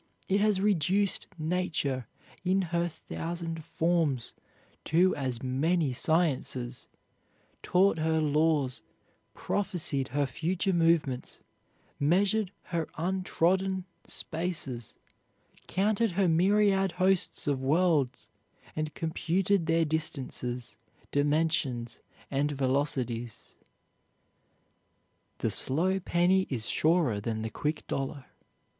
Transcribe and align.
It 0.27 0.41
has 0.41 0.59
reduced 0.59 1.27
nature 1.37 2.07
in 2.43 2.63
her 2.73 2.89
thousand 2.89 3.63
forms 3.63 4.33
to 4.85 5.15
as 5.15 5.43
many 5.43 5.93
sciences, 5.93 6.87
taught 7.61 7.99
her 7.99 8.19
laws, 8.19 8.81
prophesied 9.35 10.07
her 10.07 10.25
future 10.25 10.73
movements, 10.73 11.41
measured 11.99 12.51
her 12.63 12.87
untrodden 12.97 13.85
spaces, 14.07 14.95
counted 15.67 16.13
her 16.13 16.27
myriad 16.27 16.93
hosts 16.93 17.45
of 17.45 17.61
worlds, 17.61 18.27
and 18.75 18.95
computed 18.95 19.67
their 19.67 19.85
distances, 19.85 20.77
dimensions, 21.11 21.99
and 22.31 22.51
velocities. 22.53 23.55
The 25.37 25.51
slow 25.51 25.99
penny 25.99 26.47
is 26.49 26.65
surer 26.67 27.21
than 27.21 27.43
the 27.43 27.51
quick 27.51 27.85
dollar. 27.85 28.25